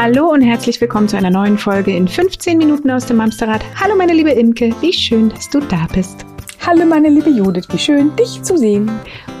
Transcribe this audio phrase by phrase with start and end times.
[0.00, 3.64] Hallo und herzlich willkommen zu einer neuen Folge in 15 Minuten aus dem Amsterrad.
[3.82, 6.24] Hallo meine liebe Imke, wie schön, dass du da bist.
[6.64, 8.88] Hallo meine liebe Judith, wie schön, dich zu sehen.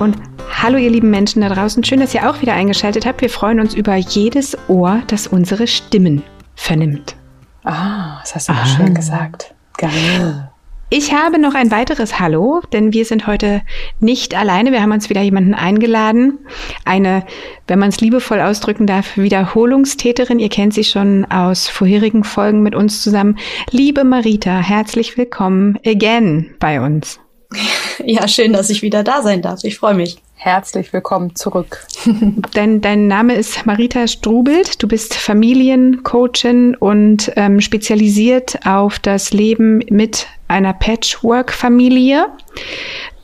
[0.00, 0.16] Und
[0.50, 3.20] hallo ihr lieben Menschen da draußen, schön, dass ihr auch wieder eingeschaltet habt.
[3.20, 6.24] Wir freuen uns über jedes Ohr, das unsere Stimmen
[6.56, 7.14] vernimmt.
[7.62, 8.66] Ah, das hast du ah.
[8.66, 9.54] schön gesagt.
[9.76, 10.47] Geil.
[10.90, 13.60] Ich habe noch ein weiteres Hallo, denn wir sind heute
[14.00, 14.72] nicht alleine.
[14.72, 16.38] Wir haben uns wieder jemanden eingeladen.
[16.86, 17.26] Eine,
[17.66, 20.38] wenn man es liebevoll ausdrücken darf, Wiederholungstäterin.
[20.38, 23.38] Ihr kennt sie schon aus vorherigen Folgen mit uns zusammen.
[23.70, 27.20] Liebe Marita, herzlich willkommen again bei uns.
[28.04, 29.64] Ja, schön, dass ich wieder da sein darf.
[29.64, 30.18] Ich freue mich.
[30.34, 31.84] Herzlich willkommen zurück.
[32.54, 34.80] dein, dein Name ist Marita Strubelt.
[34.80, 42.26] Du bist Familiencoachin und ähm, spezialisiert auf das Leben mit einer Patchwork-Familie.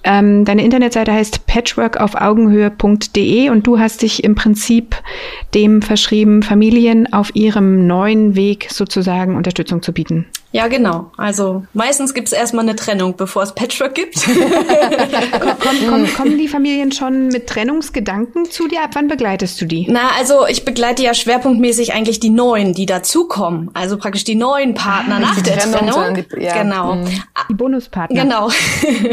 [0.04, 4.96] Ähm, deine Internetseite heißt patchworkaufaugenhöhe.de und du hast dich im Prinzip
[5.54, 10.26] dem verschrieben, Familien auf ihrem neuen Weg sozusagen Unterstützung zu bieten.
[10.54, 11.10] Ja, genau.
[11.16, 14.14] Also meistens gibt es erstmal eine Trennung, bevor es Patchwork gibt.
[15.60, 18.84] kommen, kommen, kommen die Familien schon mit Trennungsgedanken zu dir?
[18.84, 19.88] Ab wann begleitest du die?
[19.90, 23.72] Na, also ich begleite ja schwerpunktmäßig eigentlich die Neuen, die dazukommen.
[23.74, 25.90] Also praktisch die neuen Partner ah, nach der Trennung.
[25.90, 26.24] Trennung.
[26.32, 26.62] Die, ja.
[26.62, 26.94] Genau.
[26.94, 27.22] Mhm.
[27.48, 28.22] Die Bonuspartner.
[28.22, 28.48] Genau.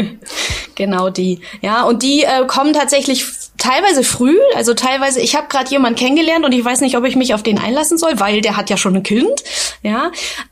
[0.76, 1.40] genau die.
[1.60, 3.26] Ja, und die äh, kommen tatsächlich
[3.62, 7.14] teilweise früh, also teilweise, ich habe gerade jemanden kennengelernt und ich weiß nicht, ob ich
[7.14, 9.44] mich auf den einlassen soll, weil der hat ja schon ein Kind,
[9.82, 10.10] ja.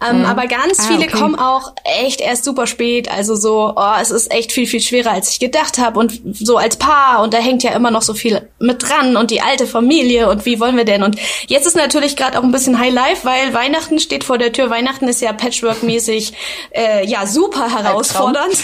[0.09, 0.27] Ähm, mhm.
[0.27, 1.19] Aber ganz ah, viele okay.
[1.19, 5.11] kommen auch echt erst super spät, also so, oh, es ist echt viel, viel schwerer,
[5.11, 8.15] als ich gedacht habe und so als Paar und da hängt ja immer noch so
[8.15, 11.03] viel mit dran und die alte Familie und wie wollen wir denn?
[11.03, 11.17] Und
[11.49, 14.71] jetzt ist natürlich gerade auch ein bisschen High Life, weil Weihnachten steht vor der Tür.
[14.71, 16.33] Weihnachten ist ja Patchwork-mäßig,
[16.71, 18.57] äh, ja, super herausfordernd.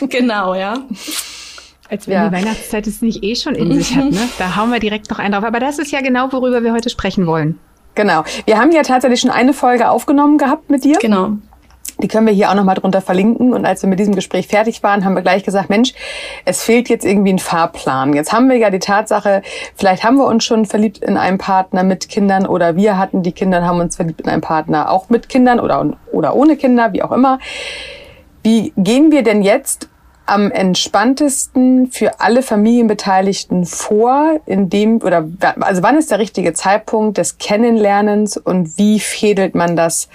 [0.10, 0.74] genau, ja.
[1.90, 2.28] Als wenn ja.
[2.28, 4.28] die Weihnachtszeit es nicht eh schon in sich hat, ne?
[4.38, 5.44] Da hauen wir direkt noch einen drauf.
[5.44, 7.58] Aber das ist ja genau, worüber wir heute sprechen wollen.
[7.96, 8.22] Genau.
[8.46, 10.96] Wir haben ja tatsächlich schon eine Folge aufgenommen gehabt mit dir.
[11.00, 11.32] Genau.
[12.00, 13.52] Die können wir hier auch nochmal drunter verlinken.
[13.52, 15.92] Und als wir mit diesem Gespräch fertig waren, haben wir gleich gesagt, Mensch,
[16.44, 18.14] es fehlt jetzt irgendwie ein Fahrplan.
[18.14, 19.42] Jetzt haben wir ja die Tatsache,
[19.74, 23.32] vielleicht haben wir uns schon verliebt in einen Partner mit Kindern oder wir hatten die
[23.32, 26.92] Kinder und haben uns verliebt in einen Partner auch mit Kindern oder, oder ohne Kinder,
[26.92, 27.38] wie auch immer.
[28.42, 29.89] Wie gehen wir denn jetzt
[30.30, 37.18] am entspanntesten für alle Familienbeteiligten vor, in dem oder also wann ist der richtige Zeitpunkt
[37.18, 40.08] des Kennenlernens und wie fädelt man das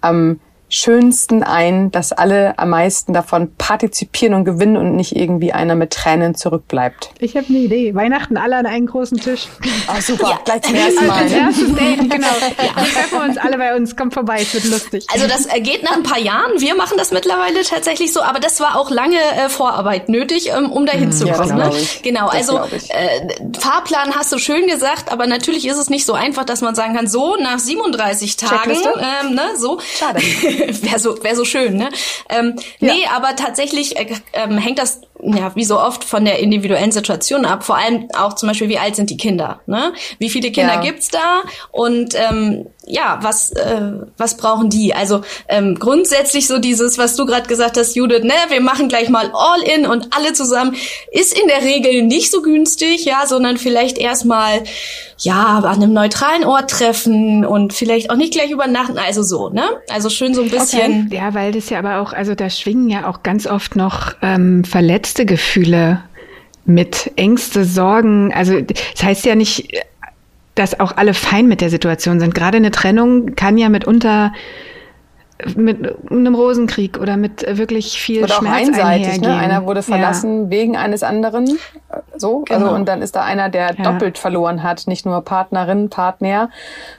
[0.00, 5.74] am schönsten ein, dass alle am meisten davon partizipieren und gewinnen und nicht irgendwie einer
[5.74, 7.10] mit Tränen zurückbleibt.
[7.18, 7.94] Ich habe eine Idee.
[7.94, 9.48] Weihnachten alle an einen großen Tisch.
[9.88, 10.30] Oh, super.
[10.30, 10.40] Ja.
[10.44, 11.22] Gleich zum ersten Mal.
[11.22, 12.26] Als erstes Date, genau.
[12.26, 12.82] Ja.
[12.82, 13.96] Wir treffen uns alle bei uns.
[13.96, 15.06] Kommt vorbei, es wird lustig.
[15.12, 16.60] Also das geht nach ein paar Jahren.
[16.60, 20.70] Wir machen das mittlerweile tatsächlich so, aber das war auch lange äh, Vorarbeit nötig, ähm,
[20.70, 21.58] um dahin zu kommen.
[21.58, 21.76] Ja, ne?
[22.02, 22.58] Genau, das also
[22.88, 26.76] äh, Fahrplan hast du schön gesagt, aber natürlich ist es nicht so einfach, dass man
[26.76, 29.80] sagen kann, so nach 37 Tagen, ähm, ne, so.
[29.98, 30.20] Schade.
[30.82, 31.90] wäre so, wär so schön, ne?
[32.28, 32.94] Ähm, ja.
[32.94, 37.44] Nee, aber tatsächlich äh, ähm, hängt das ja, wie so oft von der individuellen Situation
[37.44, 37.64] ab.
[37.64, 39.60] Vor allem auch zum Beispiel, wie alt sind die Kinder?
[39.66, 39.92] Ne?
[40.18, 40.80] Wie viele Kinder ja.
[40.80, 41.42] gibt's da?
[41.72, 44.94] Und ähm, ja, was äh, was brauchen die?
[44.94, 49.08] Also ähm, grundsätzlich so dieses, was du gerade gesagt hast, Judith, ne, wir machen gleich
[49.08, 50.76] mal all in und alle zusammen,
[51.10, 54.62] ist in der Regel nicht so günstig, ja, sondern vielleicht erstmal
[55.18, 59.64] ja an einem neutralen Ort treffen und vielleicht auch nicht gleich übernachten, also so, ne?
[59.90, 61.06] Also schön so ein bisschen.
[61.06, 61.16] Okay.
[61.16, 64.64] Ja, weil das ja aber auch, also da schwingen ja auch ganz oft noch ähm,
[64.64, 66.02] verletzt verletzte Gefühle
[66.64, 68.32] mit, Ängste, Sorgen.
[68.34, 69.72] Also das heißt ja nicht,
[70.60, 72.34] dass auch alle fein mit der Situation sind.
[72.34, 74.32] Gerade eine Trennung kann ja mitunter
[75.56, 79.20] mit einem Rosenkrieg oder mit wirklich viel oder Schmerz auch einseitig.
[79.20, 79.34] Ne?
[79.34, 80.50] Einer wurde verlassen ja.
[80.50, 81.46] wegen eines anderen.
[81.46, 81.56] So,
[82.12, 82.60] also, genau.
[82.66, 83.82] also und dann ist da einer, der ja.
[83.82, 86.50] doppelt verloren hat, nicht nur Partnerin, Partner,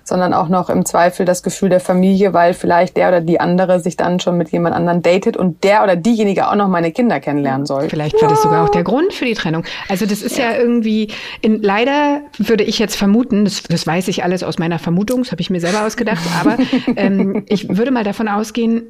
[0.03, 3.79] sondern auch noch im Zweifel das Gefühl der Familie, weil vielleicht der oder die andere
[3.79, 7.19] sich dann schon mit jemand anderem datet und der oder diejenige auch noch meine Kinder
[7.19, 7.89] kennenlernen soll.
[7.89, 9.63] Vielleicht war das sogar auch der Grund für die Trennung.
[9.87, 11.09] Also das ist ja, ja irgendwie,
[11.41, 15.31] in, leider würde ich jetzt vermuten, das, das weiß ich alles aus meiner Vermutung, das
[15.31, 16.57] habe ich mir selber ausgedacht, aber
[16.95, 18.83] ähm, ich würde mal davon ausgehen,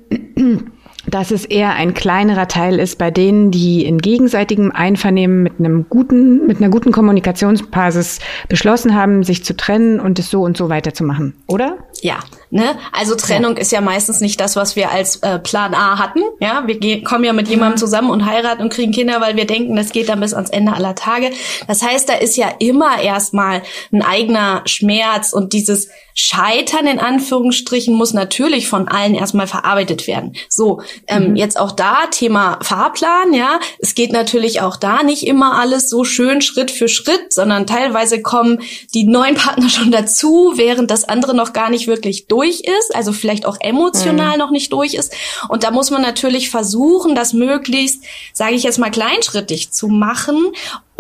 [1.08, 5.88] dass es eher ein kleinerer Teil ist bei denen, die in gegenseitigem Einvernehmen mit einem
[5.90, 10.70] guten, mit einer guten Kommunikationsbasis beschlossen haben, sich zu trennen und es so und so
[10.70, 11.78] weiterzumachen, oder?
[12.02, 12.20] Ja,
[12.52, 12.76] Ne?
[12.92, 13.62] Also Trennung ja.
[13.62, 16.20] ist ja meistens nicht das, was wir als äh, Plan A hatten.
[16.42, 19.48] Ja, wir gehen, kommen ja mit jemandem zusammen und heiraten und kriegen Kinder, weil wir
[19.48, 21.32] denken, das geht dann bis ans Ende aller Tage.
[21.68, 23.62] Das heißt, da ist ja immer erstmal
[23.94, 30.36] ein eigener Schmerz und dieses Scheitern in Anführungsstrichen muss natürlich von allen erstmal verarbeitet werden.
[30.50, 31.36] So, ähm, mhm.
[31.38, 33.62] jetzt auch da Thema Fahrplan, ja.
[33.80, 38.22] Es geht natürlich auch da nicht immer alles so schön Schritt für Schritt, sondern teilweise
[38.22, 38.60] kommen
[38.94, 43.14] die neuen Partner schon dazu, während das andere noch gar nicht wirklich durch ist, also
[43.14, 44.40] vielleicht auch emotional mhm.
[44.40, 45.14] noch nicht durch ist.
[45.50, 48.04] Und da muss man natürlich versuchen, das möglichst,
[48.34, 50.52] sage ich jetzt mal, kleinschrittig zu machen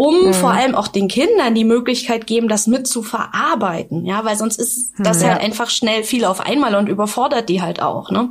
[0.01, 0.33] um mhm.
[0.33, 4.59] vor allem auch den Kindern die Möglichkeit geben, das mit zu verarbeiten, ja, weil sonst
[4.59, 5.27] ist das mhm.
[5.27, 8.29] halt einfach schnell viel auf einmal und überfordert die halt auch, ne?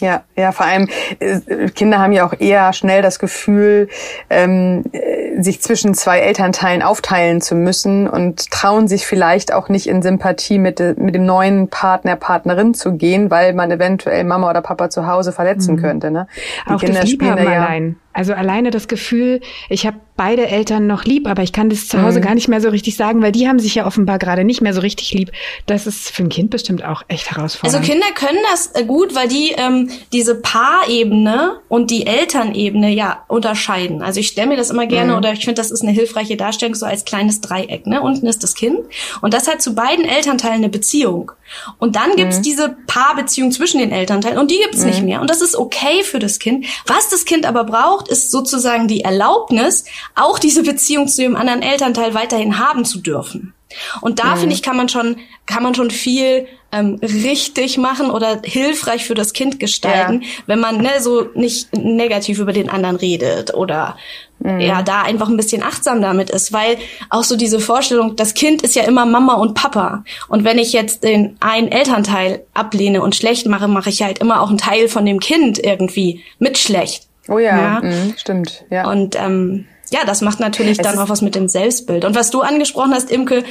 [0.00, 0.88] Ja, ja, vor allem
[1.18, 3.88] äh, Kinder haben ja auch eher schnell das Gefühl,
[4.30, 9.86] ähm, äh, sich zwischen zwei Elternteilen aufteilen zu müssen und trauen sich vielleicht auch nicht
[9.86, 14.62] in Sympathie mit, mit dem neuen Partner, Partnerin zu gehen, weil man eventuell Mama oder
[14.62, 15.80] Papa zu Hause verletzen mhm.
[15.80, 16.10] könnte.
[16.10, 16.26] Ne?
[16.68, 17.96] Die auch Kinder das spielen ja, allein.
[18.18, 22.02] Also alleine das Gefühl, ich habe beide Eltern noch lieb, aber ich kann das zu
[22.02, 22.24] Hause mhm.
[22.24, 24.74] gar nicht mehr so richtig sagen, weil die haben sich ja offenbar gerade nicht mehr
[24.74, 25.30] so richtig lieb.
[25.66, 27.76] Das ist für ein Kind bestimmt auch echt herausfordernd.
[27.76, 33.22] Also Kinder können das äh, gut, weil die ähm, diese Paarebene und die Elternebene ja
[33.28, 34.02] unterscheiden.
[34.02, 35.18] Also ich stelle mir das immer gerne mhm.
[35.18, 37.86] oder ich finde, das ist eine hilfreiche Darstellung so als kleines Dreieck.
[37.86, 38.02] Ne?
[38.02, 38.80] Unten ist das Kind
[39.20, 41.30] und das hat zu beiden Elternteilen eine Beziehung.
[41.78, 42.42] Und dann gibt's mhm.
[42.42, 45.06] diese Paarbeziehung zwischen den Elternteilen und die gibt's nicht mhm.
[45.06, 45.20] mehr.
[45.20, 46.66] Und das ist okay für das Kind.
[46.86, 49.84] Was das Kind aber braucht, ist sozusagen die Erlaubnis,
[50.14, 53.54] auch diese Beziehung zu dem anderen Elternteil weiterhin haben zu dürfen.
[54.00, 54.40] Und da mhm.
[54.40, 55.16] finde ich, kann man schon,
[55.46, 60.28] kann man schon viel ähm, richtig machen oder hilfreich für das Kind gestalten, ja.
[60.46, 63.96] wenn man ne, so nicht negativ über den anderen redet oder
[64.38, 64.60] mhm.
[64.60, 66.76] ja, da einfach ein bisschen achtsam damit ist, weil
[67.10, 70.04] auch so diese Vorstellung, das Kind ist ja immer Mama und Papa.
[70.28, 74.42] Und wenn ich jetzt den einen Elternteil ablehne und schlecht mache, mache ich halt immer
[74.42, 77.07] auch einen Teil von dem Kind irgendwie mit schlecht.
[77.28, 77.80] Oh ja, ja?
[77.82, 78.64] Mhm, stimmt.
[78.70, 78.90] Ja.
[78.90, 82.04] Und ähm, ja, das macht natürlich es dann auch was mit dem Selbstbild.
[82.04, 83.44] Und was du angesprochen hast, Imke,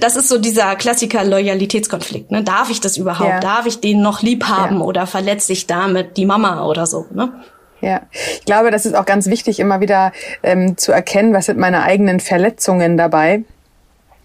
[0.00, 2.30] das ist so dieser Klassiker Loyalitätskonflikt.
[2.30, 2.44] Ne?
[2.44, 3.28] Darf ich das überhaupt?
[3.28, 3.40] Ja.
[3.40, 4.84] Darf ich den noch lieb haben ja.
[4.84, 7.06] oder verletze ich damit die Mama oder so?
[7.12, 7.32] Ne?
[7.80, 10.12] Ja, ich glaube, das ist auch ganz wichtig, immer wieder
[10.42, 13.42] ähm, zu erkennen, was sind meine eigenen Verletzungen dabei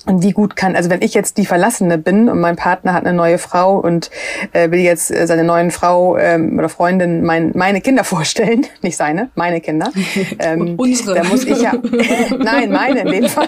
[0.05, 3.05] und wie gut kann, also wenn ich jetzt die Verlassene bin und mein Partner hat
[3.05, 4.11] eine neue Frau und
[4.53, 8.97] äh, will jetzt äh, seine neuen Frau ähm, oder Freundin mein, meine Kinder vorstellen, nicht
[8.97, 9.91] seine, meine Kinder.
[10.39, 11.15] Ähm, Unsere.
[11.15, 11.73] Da muss ich ja,
[12.37, 13.47] nein, meine in dem Fall.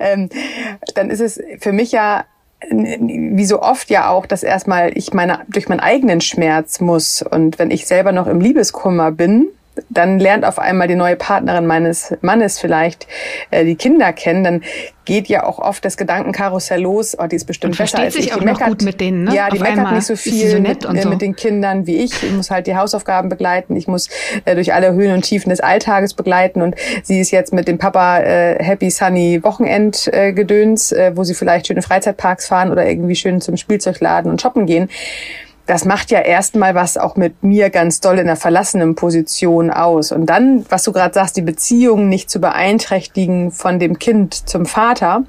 [0.00, 0.28] ähm,
[0.94, 2.24] dann ist es für mich ja
[2.70, 7.58] wie so oft ja auch, dass erstmal ich meine durch meinen eigenen Schmerz muss und
[7.58, 9.48] wenn ich selber noch im Liebeskummer bin,
[9.90, 13.06] dann lernt auf einmal die neue Partnerin meines Mannes vielleicht
[13.50, 14.62] äh, die Kinder kennen, dann
[15.04, 18.26] geht ja auch oft das Gedankenkarussell los, oh, die ist bestimmt und besser als sich
[18.26, 18.34] ich.
[18.34, 19.34] Auch die meckert, gut mit denen, ne?
[19.34, 21.08] Ja, die auf meckert nicht so viel so mit, äh, so.
[21.08, 22.22] mit, den Kindern wie ich.
[22.22, 24.08] Ich muss halt die Hausaufgaben begleiten, ich muss
[24.44, 27.78] äh, durch alle Höhen und Tiefen des Alltages begleiten und sie ist jetzt mit dem
[27.78, 32.86] Papa äh, Happy Sunny Wochenend äh, gedöns, äh, wo sie vielleicht schöne Freizeitparks fahren oder
[32.86, 34.88] irgendwie schön zum Spielzeugladen und shoppen gehen
[35.66, 40.12] das macht ja erstmal was auch mit mir ganz doll in der verlassenen Position aus.
[40.12, 44.64] Und dann, was du gerade sagst, die Beziehung nicht zu beeinträchtigen von dem Kind zum
[44.64, 45.24] Vater,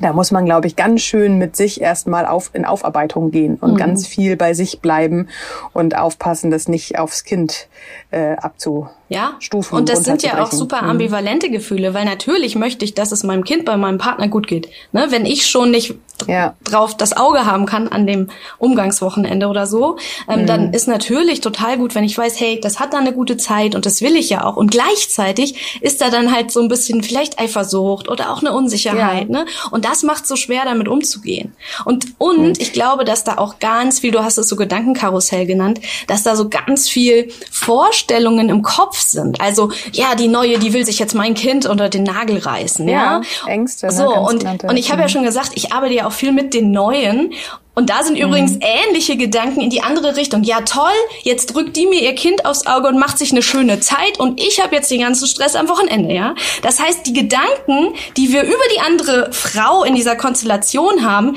[0.00, 3.74] da muss man, glaube ich, ganz schön mit sich erstmal auf, in Aufarbeitung gehen und
[3.74, 3.76] mhm.
[3.76, 5.28] ganz viel bei sich bleiben
[5.72, 7.68] und aufpassen, das nicht aufs Kind
[8.10, 10.90] äh, abzu ja, Stufen und das sind ja auch super mhm.
[10.90, 14.68] ambivalente Gefühle, weil natürlich möchte ich, dass es meinem Kind bei meinem Partner gut geht.
[14.92, 15.06] Ne?
[15.10, 15.94] Wenn ich schon nicht
[16.26, 16.54] ja.
[16.64, 19.98] drauf das Auge haben kann an dem Umgangswochenende oder so,
[20.28, 20.46] ähm, mhm.
[20.46, 23.74] dann ist natürlich total gut, wenn ich weiß, hey, das hat da eine gute Zeit
[23.74, 24.56] und das will ich ja auch.
[24.56, 29.28] Und gleichzeitig ist da dann halt so ein bisschen vielleicht Eifersucht oder auch eine Unsicherheit.
[29.28, 29.40] Ja.
[29.40, 29.46] Ne?
[29.70, 31.54] Und das macht so schwer, damit umzugehen.
[31.84, 32.52] Und, und mhm.
[32.58, 36.36] ich glaube, dass da auch ganz viel, du hast es so Gedankenkarussell genannt, dass da
[36.36, 39.40] so ganz viel Vorstellungen im Kopf sind.
[39.40, 42.88] Also, ja, die neue, die will sich jetzt mein Kind unter den Nagel reißen.
[42.88, 43.48] Ja, ja?
[43.48, 43.86] Ängste.
[43.86, 45.12] Ne, so, ne, und, und ich habe ja mhm.
[45.12, 47.32] schon gesagt, ich arbeite ja auch viel mit den Neuen.
[47.76, 48.60] Und da sind übrigens mhm.
[48.62, 50.44] ähnliche Gedanken in die andere Richtung.
[50.44, 50.92] Ja, toll,
[51.22, 54.40] jetzt drückt die mir ihr Kind aufs Auge und macht sich eine schöne Zeit und
[54.40, 56.34] ich habe jetzt den ganzen Stress am Wochenende, ja?
[56.62, 61.36] Das heißt, die Gedanken, die wir über die andere Frau in dieser Konstellation haben,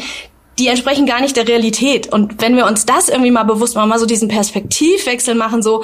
[0.60, 2.12] die entsprechen gar nicht der Realität.
[2.12, 5.84] Und wenn wir uns das irgendwie mal bewusst machen, mal so diesen Perspektivwechsel machen, so,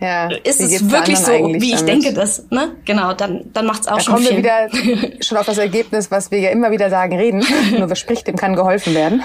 [0.00, 1.88] ja, ist es wirklich so, wie ich damit?
[1.88, 2.72] denke das, ne?
[2.84, 4.36] Genau, dann, dann macht's auch da schon kommen viel.
[4.36, 7.44] wir wieder schon auf das Ergebnis, was wir ja immer wieder sagen, reden.
[7.78, 9.24] Nur wer spricht, dem kann geholfen werden.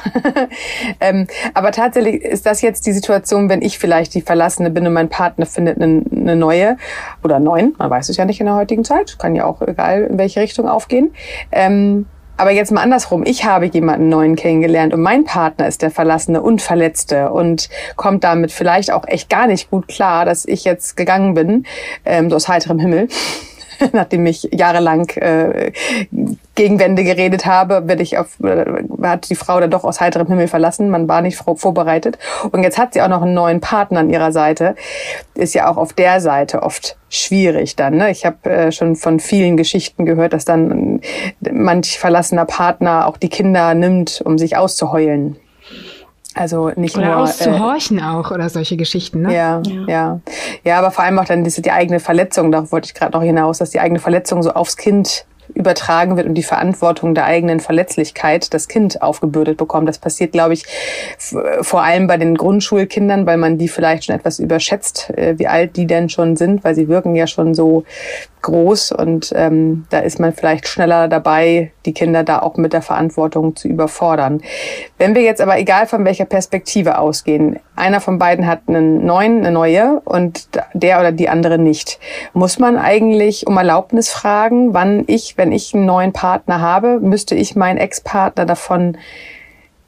[0.99, 4.93] ähm, aber tatsächlich ist das jetzt die Situation, wenn ich vielleicht die Verlassene bin und
[4.93, 6.77] mein Partner findet eine, eine neue
[7.23, 10.03] oder neuen, man weiß es ja nicht in der heutigen Zeit, kann ja auch egal
[10.03, 11.13] in welche Richtung aufgehen.
[11.51, 13.23] Ähm, aber jetzt mal andersrum.
[13.25, 18.23] Ich habe jemanden neuen kennengelernt und mein Partner ist der Verlassene und Verletzte und kommt
[18.23, 21.65] damit vielleicht auch echt gar nicht gut klar, dass ich jetzt gegangen bin,
[22.05, 23.07] ähm, so aus heiterem Himmel.
[23.91, 25.71] nachdem ich jahrelang äh,
[26.55, 30.27] gegen Wände geredet habe, werde ich auf, äh, hat die Frau dann doch aus heiterem
[30.27, 30.89] Himmel verlassen.
[30.89, 32.17] Man war nicht vorbereitet.
[32.51, 34.75] Und jetzt hat sie auch noch einen neuen Partner an ihrer Seite.
[35.35, 37.97] Ist ja auch auf der Seite oft schwierig dann.
[37.97, 38.11] Ne?
[38.11, 41.01] Ich habe äh, schon von vielen Geschichten gehört, dass dann
[41.39, 45.37] manch verlassener Partner auch die Kinder nimmt, um sich auszuheulen.
[46.35, 49.35] Also nicht oder nur auszuhorchen äh, auch oder solche Geschichten, ne?
[49.35, 50.19] Ja, ja, ja,
[50.63, 50.79] ja.
[50.79, 52.51] aber vor allem auch dann diese, die eigene Verletzung.
[52.51, 56.27] Darauf wollte ich gerade noch hinaus, dass die eigene Verletzung so aufs Kind übertragen wird
[56.27, 59.87] und die Verantwortung der eigenen Verletzlichkeit das Kind aufgebürdet bekommt.
[59.87, 60.65] Das passiert, glaube ich,
[61.61, 65.75] vor allem bei den Grundschulkindern, weil man die vielleicht schon etwas überschätzt, äh, wie alt
[65.75, 67.83] die denn schon sind, weil sie wirken ja schon so
[68.43, 72.81] groß und ähm, da ist man vielleicht schneller dabei, die Kinder da auch mit der
[72.83, 74.41] Verantwortung zu überfordern.
[74.99, 79.39] Wenn wir jetzt aber egal von welcher Perspektive ausgehen, einer von beiden hat einen neuen,
[79.39, 81.99] eine neue und der oder die andere nicht,
[82.33, 87.35] muss man eigentlich um Erlaubnis fragen, wann ich, wenn ich einen neuen Partner habe, müsste
[87.35, 88.97] ich meinen Ex-Partner davon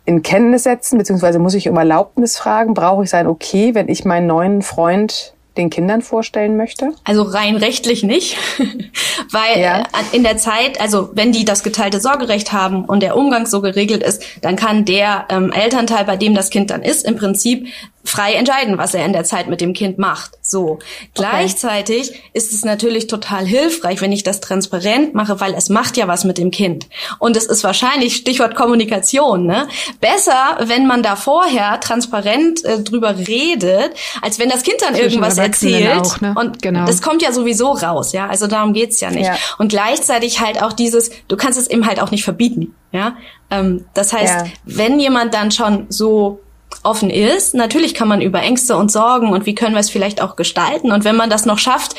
[0.06, 4.06] in Kenntnis setzen, beziehungsweise muss ich um Erlaubnis fragen, brauche ich sein Okay, wenn ich
[4.06, 6.92] meinen neuen Freund den Kindern vorstellen möchte?
[7.06, 8.38] Also rein rechtlich nicht,
[9.32, 9.84] weil ja.
[10.12, 14.04] In der Zeit, also wenn die das geteilte Sorgerecht haben und der Umgang so geregelt
[14.04, 17.68] ist, dann kann der ähm, Elternteil, bei dem das Kind dann ist, im Prinzip
[18.06, 20.38] frei entscheiden, was er in der Zeit mit dem Kind macht.
[20.42, 20.74] So.
[20.74, 20.80] Okay.
[21.16, 26.08] Gleichzeitig ist es natürlich total hilfreich, wenn ich das transparent mache, weil es macht ja
[26.08, 26.88] was mit dem Kind.
[27.20, 29.68] Und es ist wahrscheinlich, Stichwort Kommunikation, ne?
[30.00, 35.06] Besser, wenn man da vorher transparent äh, drüber redet, als wenn das Kind dann Zwischen
[35.06, 36.02] irgendwas erzählt.
[36.02, 36.36] Auch, ne?
[36.38, 36.86] Und genau.
[36.86, 38.28] das kommt ja sowieso raus, ja.
[38.28, 39.26] Also darum geht's ja nicht.
[39.26, 39.36] Ja.
[39.58, 43.18] Und gleichzeitig halt auch dieses, du kannst es eben halt auch nicht verbieten, ja.
[43.50, 44.52] Ähm, das heißt, ja.
[44.66, 46.40] wenn jemand dann schon so
[46.86, 47.56] offen ist.
[47.56, 50.92] Natürlich kann man über Ängste und Sorgen und wie können wir es vielleicht auch gestalten.
[50.92, 51.96] Und wenn man das noch schafft,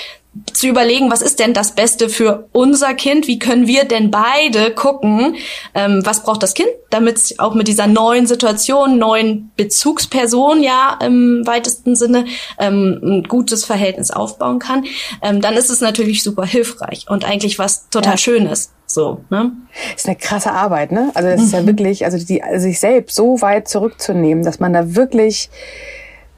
[0.53, 3.27] zu überlegen, was ist denn das Beste für unser Kind?
[3.27, 5.37] Wie können wir denn beide gucken,
[5.75, 10.99] ähm, was braucht das Kind, damit es auch mit dieser neuen Situation, neuen Bezugsperson ja
[11.03, 12.27] im weitesten Sinne
[12.59, 14.85] ähm, ein gutes Verhältnis aufbauen kann,
[15.23, 18.19] ähm, dann ist es natürlich super hilfreich und eigentlich was total ja.
[18.19, 18.73] Schönes.
[18.87, 19.53] So, ne?
[19.95, 21.11] Ist eine krasse Arbeit, ne?
[21.15, 21.47] Also das mhm.
[21.47, 21.67] ist ja mhm.
[21.67, 25.51] wirklich, also die, also sich selbst so weit zurückzunehmen, dass man da wirklich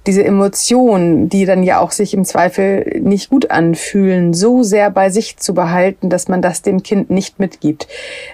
[0.07, 5.11] diese Emotionen, die dann ja auch sich im Zweifel nicht gut anfühlen, so sehr bei
[5.11, 7.88] sich zu behalten, dass man das dem Kind nicht mitgibt.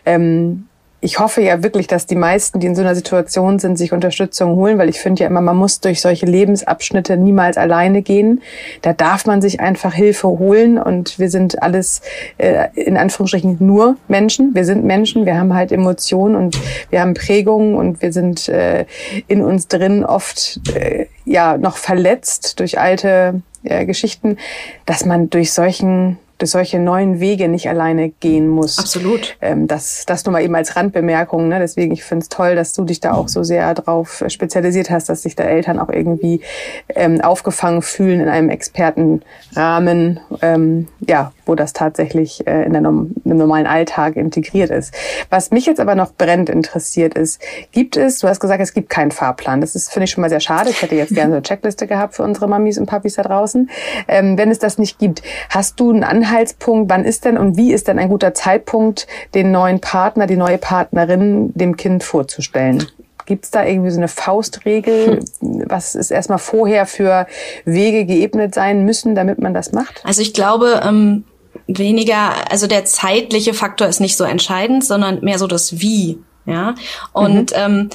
[0.06, 0.66] Ähm,
[1.04, 4.56] ich hoffe ja wirklich, dass die meisten, die in so einer Situation sind, sich Unterstützung
[4.56, 8.40] holen, weil ich finde ja immer, man muss durch solche Lebensabschnitte niemals alleine gehen.
[8.80, 12.00] Da darf man sich einfach Hilfe holen und wir sind alles
[12.38, 14.54] äh, in Anführungsstrichen nur Menschen.
[14.54, 16.58] Wir sind Menschen, wir haben halt Emotionen und
[16.88, 18.87] wir haben Prägungen und wir sind äh,
[19.28, 24.38] in uns drin oft äh, ja noch verletzt durch alte äh, Geschichten,
[24.87, 28.79] dass man durch solchen durch solche neuen Wege nicht alleine gehen muss.
[28.79, 29.37] Absolut.
[29.41, 31.49] Ähm, das, das nur mal eben als Randbemerkung.
[31.49, 31.59] Ne?
[31.59, 35.09] Deswegen, ich finde es toll, dass du dich da auch so sehr drauf spezialisiert hast,
[35.09, 36.41] dass sich da Eltern auch irgendwie
[36.88, 43.14] ähm, aufgefangen fühlen in einem Expertenrahmen, ähm, ja, wo das tatsächlich äh, in der, im
[43.25, 44.95] normalen Alltag integriert ist.
[45.31, 47.41] Was mich jetzt aber noch brennend interessiert ist,
[47.73, 49.61] gibt es, du hast gesagt, es gibt keinen Fahrplan.
[49.61, 50.71] Das ist, finde ich, schon mal sehr schade.
[50.71, 53.71] Ich hätte jetzt gerne so eine Checkliste gehabt für unsere Mamis und Papis da draußen.
[54.09, 57.73] Ähm, wenn es das nicht gibt, hast du einen Anhaltspunkt, wann ist denn und wie
[57.73, 62.87] ist denn ein guter Zeitpunkt, den neuen Partner, die neue Partnerin dem Kind vorzustellen?
[63.26, 65.21] Gibt es da irgendwie so eine Faustregel?
[65.40, 65.64] Hm.
[65.66, 67.26] Was ist erstmal vorher für
[67.64, 70.02] Wege geebnet sein müssen, damit man das macht?
[70.04, 71.25] Also ich glaube, ähm,
[71.66, 76.19] weniger, also der zeitliche Faktor ist nicht so entscheidend, sondern mehr so das Wie.
[76.47, 76.75] Ja,
[77.14, 77.57] und mhm.
[77.57, 77.90] ähm,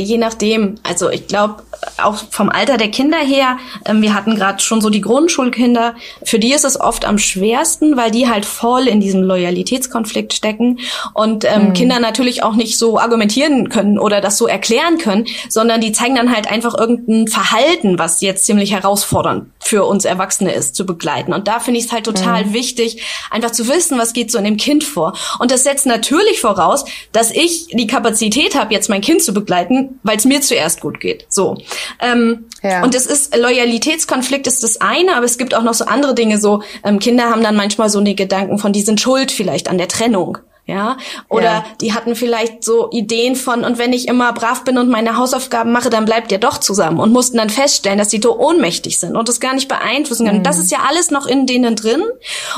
[0.00, 1.62] je nachdem, also ich glaube,
[2.02, 6.38] auch vom Alter der Kinder her, ähm, wir hatten gerade schon so die Grundschulkinder, für
[6.38, 10.80] die ist es oft am schwersten, weil die halt voll in diesem Loyalitätskonflikt stecken
[11.14, 11.72] und ähm, mhm.
[11.74, 16.16] Kinder natürlich auch nicht so argumentieren können oder das so erklären können, sondern die zeigen
[16.16, 21.32] dann halt einfach irgendein Verhalten, was jetzt ziemlich herausfordernd für uns Erwachsene ist, zu begleiten.
[21.32, 22.52] Und da finde ich es halt total mhm.
[22.54, 25.14] wichtig, einfach zu wissen, was geht so in dem Kind vor.
[25.38, 29.87] Und das setzt natürlich voraus, dass ich die Kapazität habe, jetzt mein Kind zu begleiten,
[30.02, 31.26] weil es mir zuerst gut geht.
[31.28, 31.56] So.
[32.00, 32.82] Ähm, ja.
[32.82, 36.38] Und es ist Loyalitätskonflikt ist das eine, aber es gibt auch noch so andere Dinge.
[36.38, 39.78] So ähm, Kinder haben dann manchmal so eine Gedanken von, die sind schuld vielleicht an
[39.78, 40.38] der Trennung.
[40.66, 40.98] Ja,
[41.30, 41.64] oder ja.
[41.80, 45.72] die hatten vielleicht so Ideen von, und wenn ich immer brav bin und meine Hausaufgaben
[45.72, 49.16] mache, dann bleibt ihr doch zusammen und mussten dann feststellen, dass sie so ohnmächtig sind
[49.16, 50.40] und das gar nicht beeinflussen können.
[50.40, 50.44] Mhm.
[50.44, 52.02] Das ist ja alles noch in denen drin.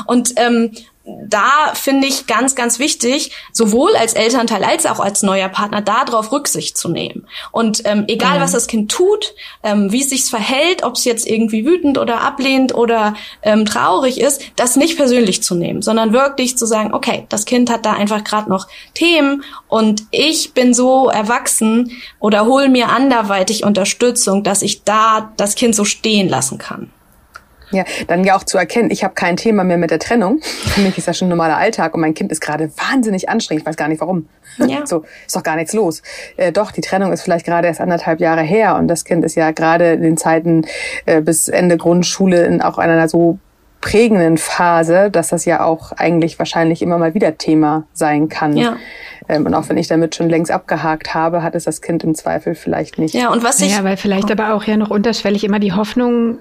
[0.07, 0.71] Und ähm,
[1.27, 6.31] da finde ich ganz, ganz wichtig, sowohl als Elternteil als auch als neuer Partner darauf
[6.31, 7.27] Rücksicht zu nehmen.
[7.51, 8.41] Und ähm, egal, mhm.
[8.43, 12.21] was das Kind tut, ähm, wie es sich verhält, ob es jetzt irgendwie wütend oder
[12.21, 17.25] ablehnt oder ähm, traurig ist, das nicht persönlich zu nehmen, sondern wirklich zu sagen, okay,
[17.29, 22.69] das Kind hat da einfach gerade noch Themen und ich bin so erwachsen oder hol
[22.69, 26.91] mir anderweitig Unterstützung, dass ich da das Kind so stehen lassen kann.
[27.71, 30.39] Ja, dann ja auch zu erkennen, ich habe kein Thema mehr mit der Trennung.
[30.41, 33.63] Für mich ist das schon ein normaler Alltag und mein Kind ist gerade wahnsinnig anstrengend.
[33.63, 34.27] Ich weiß gar nicht warum.
[34.57, 34.81] Ja.
[34.91, 36.01] So ist doch gar nichts los.
[36.35, 39.35] Äh, doch, die Trennung ist vielleicht gerade erst anderthalb Jahre her und das Kind ist
[39.35, 40.65] ja gerade in den Zeiten
[41.05, 43.39] äh, bis Ende Grundschule in auch einer so
[43.81, 48.55] prägenden Phase, dass das ja auch eigentlich wahrscheinlich immer mal wieder Thema sein kann.
[48.55, 48.77] Ja.
[49.27, 52.15] Ähm, und auch wenn ich damit schon längst abgehakt habe, hat es das Kind im
[52.15, 53.15] Zweifel vielleicht nicht.
[53.15, 53.75] Ja, und was ich.
[53.75, 54.33] Ja, weil vielleicht oh.
[54.33, 56.37] aber auch ja noch unterschwellig immer die Hoffnung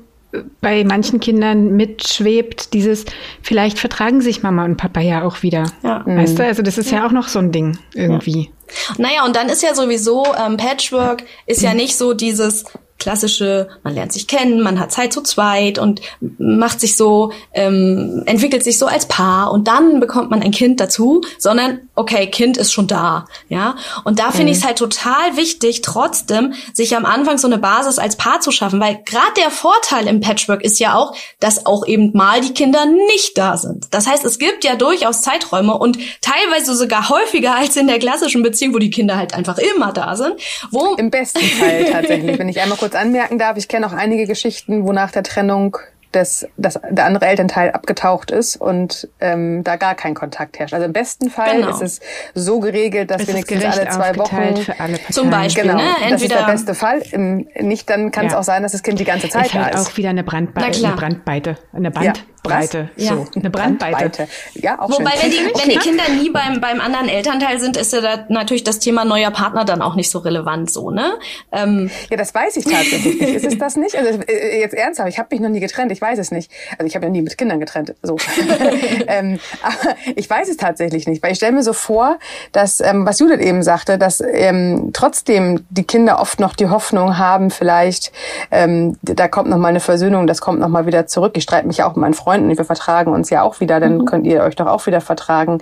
[0.61, 3.05] bei manchen Kindern mitschwebt, dieses,
[3.43, 5.67] vielleicht vertragen sich Mama und Papa ja auch wieder.
[5.83, 6.05] Ja.
[6.07, 8.51] Weißt du, also das ist ja, ja auch noch so ein Ding irgendwie.
[8.69, 8.95] Ja.
[8.99, 12.65] Naja, und dann ist ja sowieso, ähm, Patchwork ist ja nicht so dieses,
[13.01, 16.01] klassische, man lernt sich kennen, man hat Zeit zu zweit und
[16.39, 20.79] macht sich so, ähm, entwickelt sich so als Paar und dann bekommt man ein Kind
[20.79, 23.77] dazu, sondern okay, Kind ist schon da, ja.
[24.05, 24.51] Und da finde mhm.
[24.51, 28.53] ich es halt total wichtig, trotzdem sich am Anfang so eine Basis als Paar zu
[28.53, 32.53] schaffen, weil gerade der Vorteil im Patchwork ist ja auch, dass auch eben mal die
[32.53, 33.87] Kinder nicht da sind.
[33.93, 38.43] Das heißt, es gibt ja durchaus Zeiträume und teilweise sogar häufiger als in der klassischen
[38.43, 40.35] Beziehung, wo die Kinder halt einfach immer da sind.
[40.71, 43.93] Wo Im besten Fall tatsächlich, wenn ich einmal kurz kurz anmerken darf, ich kenne auch
[43.93, 45.79] einige Geschichten, wo nach der Trennung
[46.15, 50.75] des, das, der andere Elternteil abgetaucht ist und ähm, da gar kein Kontakt herrscht.
[50.75, 51.71] Also im besten Fall genau.
[51.71, 52.01] ist es
[52.35, 55.89] so geregelt, dass es wenigstens alle zwei Wochen für alle Zum Beispiel, genau, ne?
[56.03, 57.03] Entweder das ist der beste Fall.
[57.13, 58.39] Im, nicht dann kann es ja.
[58.39, 59.89] auch sein, dass das Kind die ganze Zeit ist halt da ist.
[59.89, 62.19] auch wieder eine, Brandbe eine Brandweite, eine Band.
[62.19, 62.25] Ja.
[62.43, 62.91] Breite.
[62.97, 63.17] Ja.
[63.17, 64.29] So, eine Brandweite.
[64.55, 65.23] Ja, auch Wobei, schön.
[65.23, 65.63] wenn die, okay.
[65.63, 69.05] wenn die Kinder nie beim, beim anderen Elternteil sind, ist ja da natürlich das Thema
[69.05, 71.19] neuer Partner dann auch nicht so relevant, so, ne?
[71.53, 71.91] Ähm.
[72.11, 73.35] Ja, das weiß ich tatsächlich nicht.
[73.35, 73.97] Ist es das nicht?
[73.97, 76.51] Also, äh, jetzt ernsthaft, ich habe mich noch nie getrennt, ich weiß es nicht.
[76.73, 78.17] Also, ich habe ja nie mit Kindern getrennt, so.
[79.07, 82.19] ähm, aber ich weiß es tatsächlich nicht, weil ich stelle mir so vor,
[82.53, 87.19] dass, ähm, was Judith eben sagte, dass ähm, trotzdem die Kinder oft noch die Hoffnung
[87.19, 88.13] haben, vielleicht,
[88.51, 91.33] ähm, da kommt noch mal eine Versöhnung, das kommt noch mal wieder zurück.
[91.37, 93.81] Ich streite mich ja auch mit meinen Freunden Freunden, wir vertragen uns ja auch wieder,
[93.81, 94.05] dann mhm.
[94.05, 95.59] könnt ihr euch doch auch wieder vertragen.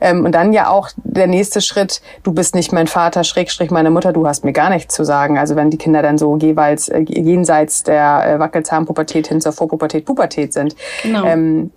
[0.00, 3.90] Ähm, und dann ja auch der nächste Schritt, du bist nicht mein Vater, Schrägstrich meine
[3.90, 5.38] Mutter, du hast mir gar nichts zu sagen.
[5.38, 9.77] Also wenn die Kinder dann so jeweils äh, jenseits der äh, Wackelzahnpubertät hin zur Vorpubertät,
[10.04, 10.76] Pubertät sind.
[11.02, 11.24] Genau.
[11.24, 11.70] Ähm,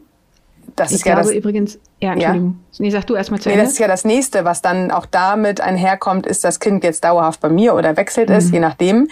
[0.75, 2.59] das ich ist glaube ja das, übrigens, ja, Entschuldigung.
[2.71, 2.77] Ja.
[2.79, 3.65] Nee, sag du erstmal zu nee, Ende.
[3.65, 7.41] Das ist ja das nächste, was dann auch damit einherkommt, ist das Kind jetzt dauerhaft
[7.41, 8.35] bei mir oder wechselt mhm.
[8.35, 9.09] es, je nachdem.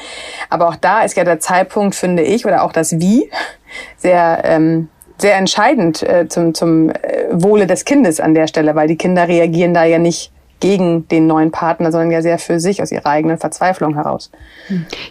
[0.50, 3.30] Aber auch da ist ja der Zeitpunkt, finde ich, oder auch das Wie
[3.98, 4.88] sehr ähm,
[5.20, 6.96] sehr entscheidend äh, zum, zum äh,
[7.32, 11.28] Wohle des Kindes an der Stelle, weil die Kinder reagieren da ja nicht gegen den
[11.28, 14.30] neuen Partner, sondern ja sehr für sich aus ihrer eigenen Verzweiflung heraus.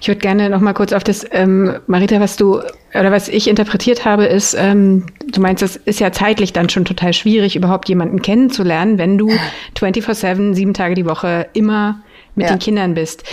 [0.00, 2.60] Ich würde gerne noch mal kurz auf das, ähm, Marita, was du
[2.94, 6.84] oder was ich interpretiert habe, ist, ähm, du meinst, es ist ja zeitlich dann schon
[6.84, 9.30] total schwierig, überhaupt jemanden kennenzulernen, wenn du
[9.76, 12.00] 24/7, sieben Tage die Woche immer
[12.34, 12.54] mit ja.
[12.54, 13.24] den Kindern bist.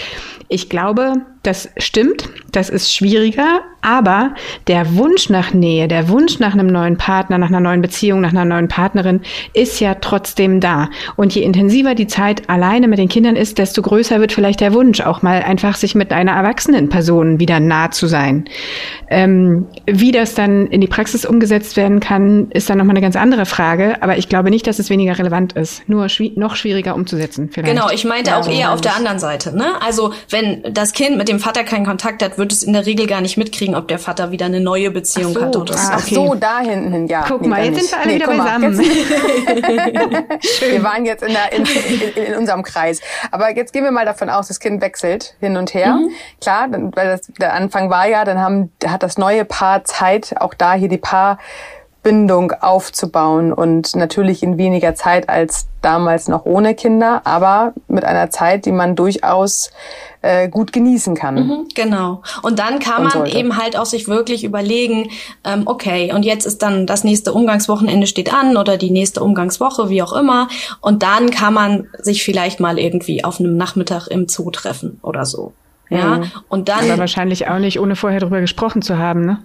[0.47, 4.33] Ich glaube, das stimmt, das ist schwieriger, aber
[4.67, 8.31] der Wunsch nach Nähe, der Wunsch nach einem neuen Partner, nach einer neuen Beziehung, nach
[8.31, 9.21] einer neuen Partnerin
[9.53, 10.89] ist ja trotzdem da.
[11.15, 14.73] Und je intensiver die Zeit alleine mit den Kindern ist, desto größer wird vielleicht der
[14.73, 18.45] Wunsch, auch mal einfach sich mit einer erwachsenen Person wieder nah zu sein.
[19.09, 23.15] Ähm, wie das dann in die Praxis umgesetzt werden kann, ist dann nochmal eine ganz
[23.15, 24.01] andere Frage.
[24.01, 27.49] Aber ich glaube nicht, dass es weniger relevant ist, nur schwi noch schwieriger umzusetzen.
[27.51, 27.75] Vielleicht.
[27.75, 29.55] Genau, ich meinte ja, auch eher auf der anderen Seite.
[29.55, 29.65] Ne?
[29.85, 33.07] Also wenn das Kind mit dem Vater keinen Kontakt hat, wird es in der Regel
[33.07, 35.89] gar nicht mitkriegen, ob der Vater wieder eine neue Beziehung so, hat oder so.
[35.91, 37.25] Ach so, da hinten hin, ja.
[37.27, 38.77] Guck nee, mal, jetzt sind wir alle nee, wieder beisammen.
[40.69, 43.01] wir waren jetzt in, der, in, in, in, unserem Kreis.
[43.31, 45.93] Aber jetzt gehen wir mal davon aus, das Kind wechselt hin und her.
[45.95, 46.11] Mhm.
[46.41, 50.53] Klar, weil das, der Anfang war ja, dann haben, hat das neue Paar Zeit, auch
[50.53, 51.39] da hier die Paar
[52.05, 58.29] Bindung aufzubauen und natürlich in weniger Zeit als damals noch ohne Kinder, aber mit einer
[58.29, 59.71] Zeit, die man durchaus
[60.21, 61.33] äh, gut genießen kann.
[61.33, 62.21] Mhm, genau.
[62.43, 63.35] Und dann kann man sollte.
[63.35, 65.09] eben halt auch sich wirklich überlegen,
[65.43, 69.89] ähm, okay, und jetzt ist dann das nächste Umgangswochenende steht an oder die nächste Umgangswoche,
[69.89, 70.47] wie auch immer.
[70.81, 75.25] Und dann kann man sich vielleicht mal irgendwie auf einem Nachmittag im Zoo treffen oder
[75.25, 75.53] so.
[75.89, 76.31] Ja, mhm.
[76.49, 76.87] und dann.
[76.87, 79.39] Aber wahrscheinlich auch nicht, ohne vorher drüber gesprochen zu haben, ne?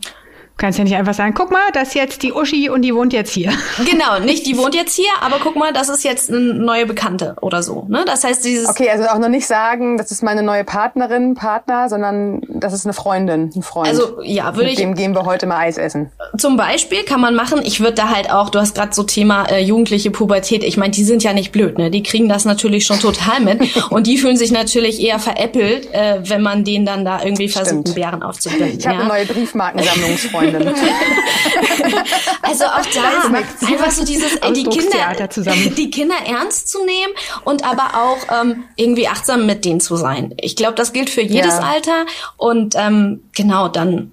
[0.60, 3.12] Kannst ja nicht einfach sagen, guck mal, das ist jetzt die Uschi und die wohnt
[3.12, 3.52] jetzt hier.
[3.90, 7.34] Genau, nicht die wohnt jetzt hier, aber guck mal, das ist jetzt eine neue Bekannte
[7.40, 7.86] oder so.
[7.88, 8.04] Ne?
[8.06, 8.68] Das heißt, dieses.
[8.68, 12.84] Okay, also auch noch nicht sagen, das ist meine neue Partnerin, Partner, sondern das ist
[12.84, 13.88] eine Freundin, ein Freund.
[13.88, 14.78] Also ja, würde ich.
[14.78, 16.10] Mit dem gehen wir heute mal Eis essen.
[16.36, 19.46] Zum Beispiel kann man machen, ich würde da halt auch, du hast gerade so Thema
[19.46, 21.90] äh, jugendliche Pubertät, ich meine, die sind ja nicht blöd, ne?
[21.90, 23.60] Die kriegen das natürlich schon total mit.
[23.90, 27.86] und die fühlen sich natürlich eher veräppelt, äh, wenn man denen dann da irgendwie versucht,
[27.86, 28.78] einen Bären aufzubinden.
[28.78, 29.00] Ich habe ja?
[29.02, 30.49] eine neue Briefmarkensammlungsfreundin.
[32.42, 35.74] also auch da einfach so dieses äh, die Kinder, zusammen.
[35.78, 37.12] die Kinder ernst zu nehmen
[37.44, 40.34] und aber auch ähm, irgendwie achtsam mit denen zu sein.
[40.38, 41.60] Ich glaube, das gilt für jedes ja.
[41.60, 44.12] Alter und ähm, genau dann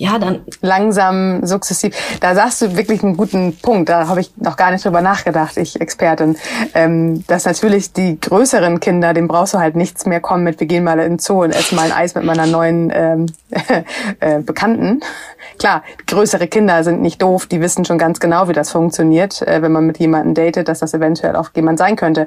[0.00, 0.40] ja, dann.
[0.62, 1.94] Langsam, sukzessiv.
[2.20, 3.90] Da sagst du wirklich einen guten Punkt.
[3.90, 6.38] Da habe ich noch gar nicht drüber nachgedacht, ich Expertin.
[6.72, 10.66] Ähm, dass natürlich die größeren Kinder, dem brauchst du halt nichts mehr kommen mit, wir
[10.66, 13.26] gehen mal in den Zoo und essen mal ein Eis mit meiner neuen ähm,
[14.20, 15.02] äh, Bekannten.
[15.58, 19.60] Klar, größere Kinder sind nicht doof, die wissen schon ganz genau, wie das funktioniert, äh,
[19.60, 22.26] wenn man mit jemandem datet, dass das eventuell auch jemand sein könnte.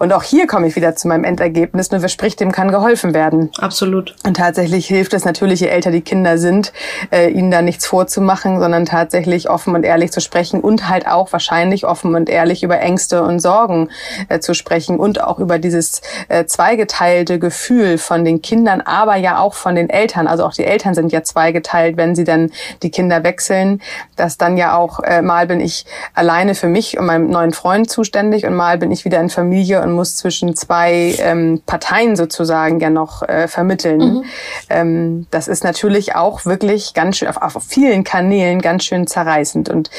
[0.00, 3.14] Und auch hier komme ich wieder zu meinem Endergebnis, nur wer spricht, dem kann geholfen
[3.14, 3.50] werden.
[3.58, 4.16] Absolut.
[4.26, 6.72] Und tatsächlich hilft es natürlich, je älter die Kinder sind,
[7.10, 11.32] äh, ihnen da nichts vorzumachen, sondern tatsächlich offen und ehrlich zu sprechen und halt auch
[11.32, 13.90] wahrscheinlich offen und ehrlich über Ängste und Sorgen
[14.28, 19.38] äh, zu sprechen und auch über dieses äh, zweigeteilte Gefühl von den Kindern, aber ja
[19.38, 20.26] auch von den Eltern.
[20.26, 22.50] Also auch die Eltern sind ja zweigeteilt, wenn sie dann
[22.82, 23.80] die Kinder wechseln,
[24.16, 27.90] dass dann ja auch äh, mal bin ich alleine für mich und meinem neuen Freund
[27.90, 32.80] zuständig und mal bin ich wieder in Familie und muss zwischen zwei ähm, Parteien sozusagen
[32.80, 33.98] ja noch äh, vermitteln.
[33.98, 34.24] Mhm.
[34.70, 39.68] Ähm, das ist natürlich auch wirklich ganz schön auf, auf vielen Kanälen ganz schön zerreißend.
[39.68, 39.90] Und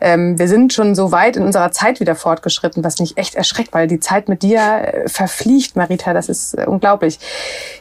[0.00, 3.72] ähm, wir sind schon so weit in unserer Zeit wieder fortgeschritten, was mich echt erschreckt,
[3.72, 7.18] weil die Zeit mit dir äh, verfliegt, Marita, das ist äh, unglaublich.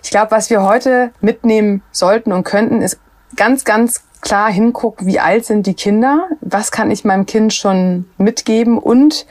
[0.04, 3.00] Ich glaube, was wir heute mitnehmen sollten und könnten, ist
[3.36, 8.06] ganz, ganz klar hinguckt, wie alt sind die Kinder, was kann ich meinem Kind schon
[8.18, 8.78] mitgeben?
[8.78, 9.26] Und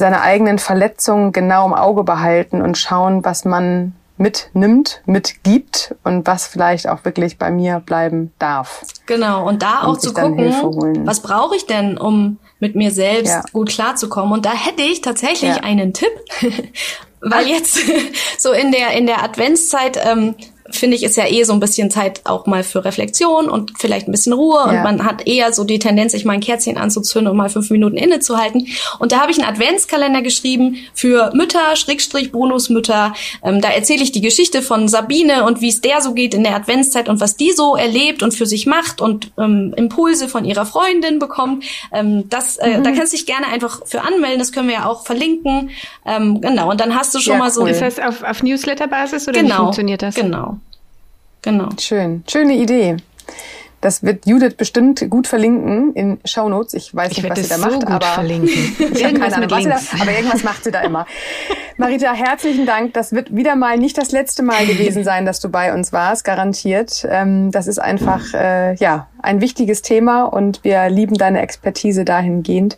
[0.00, 6.46] seine eigenen Verletzungen genau im Auge behalten und schauen, was man mitnimmt, mitgibt und was
[6.46, 8.82] vielleicht auch wirklich bei mir bleiben darf.
[9.06, 13.42] Genau, und da auch zu gucken, was brauche ich denn, um mit mir selbst ja.
[13.52, 14.32] gut klarzukommen.
[14.32, 15.62] Und da hätte ich tatsächlich ja.
[15.62, 16.12] einen Tipp,
[17.20, 17.78] weil jetzt
[18.38, 20.34] so in der in der Adventszeit ähm,
[20.72, 24.08] finde ich, ist ja eh so ein bisschen Zeit auch mal für Reflexion und vielleicht
[24.08, 24.60] ein bisschen Ruhe.
[24.60, 24.70] Ja.
[24.70, 27.70] Und man hat eher so die Tendenz, sich mal ein Kerzchen anzuzünden und mal fünf
[27.70, 28.66] Minuten innezuhalten.
[28.98, 33.14] Und da habe ich einen Adventskalender geschrieben für Mütter, Schrägstrich Bonusmütter.
[33.42, 36.44] Ähm, da erzähle ich die Geschichte von Sabine und wie es der so geht in
[36.44, 40.44] der Adventszeit und was die so erlebt und für sich macht und ähm, Impulse von
[40.44, 41.64] ihrer Freundin bekommt.
[41.92, 42.84] Ähm, das, äh, mhm.
[42.84, 44.38] Da kannst du dich gerne einfach für anmelden.
[44.38, 45.70] Das können wir ja auch verlinken.
[46.06, 46.70] Ähm, genau.
[46.70, 47.62] Und dann hast du schon ja, mal so.
[47.62, 47.70] Cool.
[47.70, 50.14] Ist das auf, auf Newsletter-Basis oder genau, wie funktioniert das?
[50.14, 50.59] Genau.
[51.42, 51.68] Genau.
[51.78, 52.24] Schön.
[52.28, 52.96] Schöne Idee.
[53.80, 56.74] Das wird Judith bestimmt gut verlinken in Shownotes.
[56.74, 58.48] Ich weiß ich nicht, was sie da so macht, aber verlinken.
[58.94, 61.06] ich habe keine Ahnung, was sie da, aber irgendwas macht sie da immer.
[61.78, 62.92] Marita, herzlichen Dank.
[62.92, 66.24] Das wird wieder mal nicht das letzte Mal gewesen sein, dass du bei uns warst,
[66.24, 67.06] garantiert.
[67.08, 72.76] Ähm, das ist einfach äh, ja ein wichtiges Thema und wir lieben deine Expertise dahingehend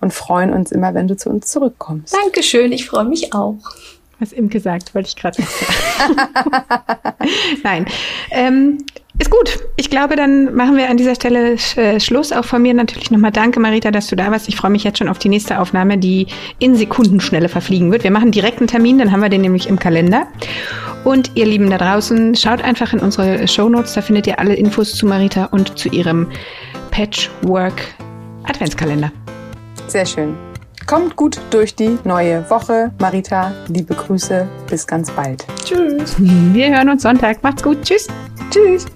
[0.00, 2.14] und freuen uns immer, wenn du zu uns zurückkommst.
[2.14, 3.56] Dankeschön, ich freue mich auch.
[4.20, 6.16] Was Imke sagt, wollte ich gerade sagen.
[7.62, 7.86] Nein.
[8.30, 8.78] Ähm,
[9.18, 9.60] ist gut.
[9.76, 12.32] Ich glaube, dann machen wir an dieser Stelle äh, Schluss.
[12.32, 14.48] Auch von mir natürlich nochmal danke, Marita, dass du da warst.
[14.48, 16.26] Ich freue mich jetzt schon auf die nächste Aufnahme, die
[16.58, 18.02] in Sekundenschnelle verfliegen wird.
[18.02, 20.26] Wir machen direkt einen Termin, dann haben wir den nämlich im Kalender.
[21.04, 23.94] Und ihr Lieben da draußen, schaut einfach in unsere Show Notes.
[23.94, 26.28] Da findet ihr alle Infos zu Marita und zu ihrem
[26.90, 27.80] Patchwork
[28.44, 29.12] Adventskalender.
[29.86, 30.34] Sehr schön.
[30.86, 32.92] Kommt gut durch die neue Woche.
[33.00, 34.46] Marita, liebe Grüße.
[34.68, 35.46] Bis ganz bald.
[35.64, 36.16] Tschüss.
[36.18, 37.42] Wir hören uns Sonntag.
[37.42, 37.82] Macht's gut.
[37.82, 38.06] Tschüss.
[38.50, 38.86] Tschüss.